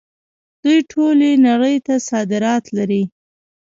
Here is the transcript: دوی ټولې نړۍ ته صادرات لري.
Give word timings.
دوی 0.63 0.79
ټولې 0.91 1.31
نړۍ 1.47 1.75
ته 1.85 1.93
صادرات 2.09 2.63
لري. 2.77 3.03